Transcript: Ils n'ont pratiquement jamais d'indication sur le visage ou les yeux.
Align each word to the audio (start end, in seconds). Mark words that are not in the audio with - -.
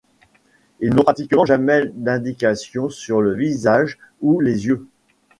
Ils 0.79 0.95
n'ont 0.95 1.03
pratiquement 1.03 1.45
jamais 1.45 1.83
d'indication 1.93 2.89
sur 2.89 3.21
le 3.21 3.35
visage 3.35 3.99
ou 4.21 4.39
les 4.39 4.65
yeux. 4.65 4.87